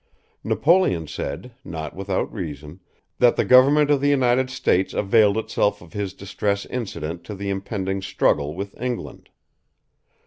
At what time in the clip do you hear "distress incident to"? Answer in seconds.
6.15-7.35